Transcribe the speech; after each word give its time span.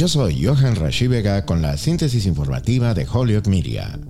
Yo 0.00 0.08
soy 0.08 0.42
Johan 0.42 0.76
Rashi 0.76 1.08
Vega 1.08 1.44
con 1.44 1.60
la 1.60 1.76
síntesis 1.76 2.24
informativa 2.24 2.94
de 2.94 3.06
Hollywood 3.06 3.48
Media. 3.48 4.00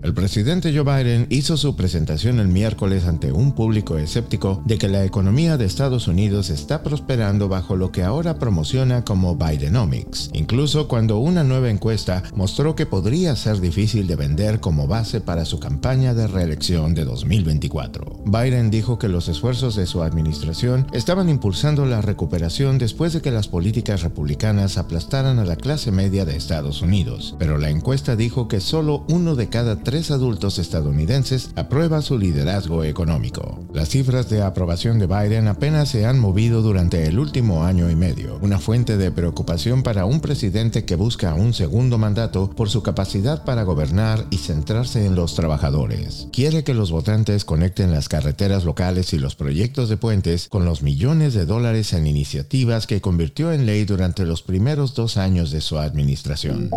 El 0.00 0.14
presidente 0.14 0.72
Joe 0.72 0.84
Biden 0.84 1.26
hizo 1.28 1.56
su 1.56 1.74
presentación 1.74 2.38
el 2.38 2.46
miércoles 2.46 3.04
ante 3.04 3.32
un 3.32 3.52
público 3.52 3.98
escéptico 3.98 4.62
de 4.64 4.78
que 4.78 4.88
la 4.88 5.04
economía 5.04 5.56
de 5.56 5.64
Estados 5.64 6.06
Unidos 6.06 6.50
está 6.50 6.84
prosperando 6.84 7.48
bajo 7.48 7.74
lo 7.74 7.90
que 7.90 8.04
ahora 8.04 8.38
promociona 8.38 9.04
como 9.04 9.34
Bidenomics, 9.34 10.30
incluso 10.34 10.86
cuando 10.86 11.18
una 11.18 11.42
nueva 11.42 11.68
encuesta 11.68 12.22
mostró 12.36 12.76
que 12.76 12.86
podría 12.86 13.34
ser 13.34 13.60
difícil 13.60 14.06
de 14.06 14.14
vender 14.14 14.60
como 14.60 14.86
base 14.86 15.20
para 15.20 15.44
su 15.44 15.58
campaña 15.58 16.14
de 16.14 16.28
reelección 16.28 16.94
de 16.94 17.04
2024. 17.04 18.22
Biden 18.24 18.70
dijo 18.70 19.00
que 19.00 19.08
los 19.08 19.28
esfuerzos 19.28 19.74
de 19.74 19.86
su 19.86 20.04
administración 20.04 20.86
estaban 20.92 21.28
impulsando 21.28 21.86
la 21.86 22.02
recuperación 22.02 22.78
después 22.78 23.14
de 23.14 23.20
que 23.20 23.32
las 23.32 23.48
políticas 23.48 24.02
republicanas 24.02 24.78
aplastaran 24.78 25.40
a 25.40 25.44
la 25.44 25.56
clase 25.56 25.90
media 25.90 26.24
de 26.24 26.36
Estados 26.36 26.82
Unidos, 26.82 27.34
pero 27.40 27.58
la 27.58 27.70
encuesta 27.70 28.14
dijo 28.14 28.46
que 28.46 28.60
solo 28.60 29.04
uno 29.08 29.34
de 29.34 29.48
cada 29.48 29.82
tres 29.88 30.10
adultos 30.10 30.58
estadounidenses 30.58 31.48
aprueba 31.56 32.02
su 32.02 32.18
liderazgo 32.18 32.84
económico. 32.84 33.66
Las 33.72 33.88
cifras 33.88 34.28
de 34.28 34.42
aprobación 34.42 34.98
de 34.98 35.06
Biden 35.06 35.48
apenas 35.48 35.88
se 35.88 36.04
han 36.04 36.18
movido 36.18 36.60
durante 36.60 37.06
el 37.06 37.18
último 37.18 37.64
año 37.64 37.90
y 37.90 37.96
medio, 37.96 38.38
una 38.42 38.58
fuente 38.58 38.98
de 38.98 39.10
preocupación 39.10 39.82
para 39.82 40.04
un 40.04 40.20
presidente 40.20 40.84
que 40.84 40.94
busca 40.94 41.32
un 41.32 41.54
segundo 41.54 41.96
mandato 41.96 42.50
por 42.50 42.68
su 42.68 42.82
capacidad 42.82 43.46
para 43.46 43.62
gobernar 43.62 44.26
y 44.28 44.36
centrarse 44.36 45.06
en 45.06 45.14
los 45.14 45.34
trabajadores. 45.34 46.28
Quiere 46.34 46.64
que 46.64 46.74
los 46.74 46.90
votantes 46.90 47.46
conecten 47.46 47.90
las 47.90 48.10
carreteras 48.10 48.66
locales 48.66 49.14
y 49.14 49.18
los 49.18 49.36
proyectos 49.36 49.88
de 49.88 49.96
puentes 49.96 50.48
con 50.50 50.66
los 50.66 50.82
millones 50.82 51.32
de 51.32 51.46
dólares 51.46 51.94
en 51.94 52.06
iniciativas 52.06 52.86
que 52.86 53.00
convirtió 53.00 53.52
en 53.52 53.64
ley 53.64 53.86
durante 53.86 54.26
los 54.26 54.42
primeros 54.42 54.92
dos 54.92 55.16
años 55.16 55.50
de 55.50 55.62
su 55.62 55.78
administración. 55.78 56.68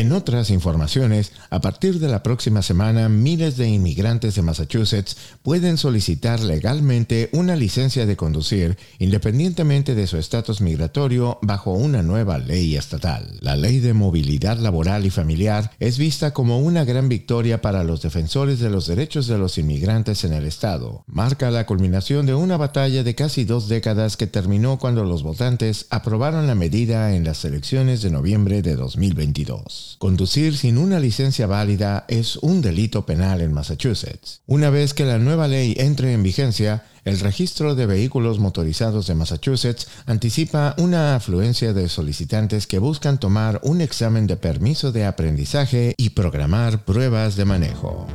En 0.00 0.12
otras 0.12 0.48
informaciones, 0.48 1.32
a 1.50 1.60
partir 1.60 1.98
de 1.98 2.08
la 2.08 2.22
próxima 2.22 2.62
semana, 2.62 3.10
miles 3.10 3.58
de 3.58 3.68
inmigrantes 3.68 4.34
de 4.34 4.40
Massachusetts 4.40 5.14
pueden 5.42 5.76
solicitar 5.76 6.40
legalmente 6.40 7.28
una 7.34 7.54
licencia 7.54 8.06
de 8.06 8.16
conducir 8.16 8.78
independientemente 8.98 9.94
de 9.94 10.06
su 10.06 10.16
estatus 10.16 10.62
migratorio 10.62 11.38
bajo 11.42 11.72
una 11.72 12.02
nueva 12.02 12.38
ley 12.38 12.76
estatal. 12.76 13.36
La 13.42 13.56
ley 13.56 13.78
de 13.80 13.92
movilidad 13.92 14.56
laboral 14.56 15.04
y 15.04 15.10
familiar 15.10 15.70
es 15.78 15.98
vista 15.98 16.32
como 16.32 16.60
una 16.60 16.86
gran 16.86 17.10
victoria 17.10 17.60
para 17.60 17.84
los 17.84 18.00
defensores 18.00 18.58
de 18.58 18.70
los 18.70 18.86
derechos 18.86 19.26
de 19.26 19.36
los 19.36 19.58
inmigrantes 19.58 20.24
en 20.24 20.32
el 20.32 20.46
estado. 20.46 21.04
Marca 21.08 21.50
la 21.50 21.66
culminación 21.66 22.24
de 22.24 22.32
una 22.32 22.56
batalla 22.56 23.04
de 23.04 23.14
casi 23.14 23.44
dos 23.44 23.68
décadas 23.68 24.16
que 24.16 24.26
terminó 24.26 24.78
cuando 24.78 25.04
los 25.04 25.22
votantes 25.22 25.84
aprobaron 25.90 26.46
la 26.46 26.54
medida 26.54 27.14
en 27.14 27.24
las 27.24 27.44
elecciones 27.44 28.00
de 28.00 28.08
noviembre 28.08 28.62
de 28.62 28.76
2022. 28.76 29.89
Conducir 29.98 30.56
sin 30.56 30.78
una 30.78 30.98
licencia 30.98 31.46
válida 31.46 32.04
es 32.08 32.36
un 32.36 32.62
delito 32.62 33.06
penal 33.06 33.40
en 33.40 33.52
Massachusetts. 33.52 34.40
Una 34.46 34.70
vez 34.70 34.94
que 34.94 35.04
la 35.04 35.18
nueva 35.18 35.48
ley 35.48 35.74
entre 35.78 36.12
en 36.12 36.22
vigencia, 36.22 36.84
el 37.04 37.18
registro 37.20 37.74
de 37.74 37.86
vehículos 37.86 38.38
motorizados 38.38 39.06
de 39.06 39.14
Massachusetts 39.14 39.88
anticipa 40.06 40.74
una 40.78 41.16
afluencia 41.16 41.72
de 41.72 41.88
solicitantes 41.88 42.66
que 42.66 42.78
buscan 42.78 43.18
tomar 43.18 43.60
un 43.62 43.80
examen 43.80 44.26
de 44.26 44.36
permiso 44.36 44.92
de 44.92 45.06
aprendizaje 45.06 45.94
y 45.96 46.10
programar 46.10 46.84
pruebas 46.84 47.36
de 47.36 47.44
manejo. 47.44 48.06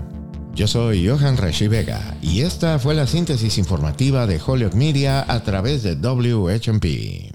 Yo 0.56 0.68
soy 0.68 1.06
Johan 1.06 1.36
Rashi 1.36 1.68
Vega 1.68 2.18
y 2.22 2.42
esta 2.42 2.80
fue 2.80 2.96
la 2.96 3.08
síntesis 3.08 3.58
informativa 3.58 4.26
de 4.26 4.40
Hollywood 4.40 4.74
Media 4.74 5.26
a 5.28 5.44
través 5.44 5.84
de 5.84 5.96
WHMP. 5.96 7.35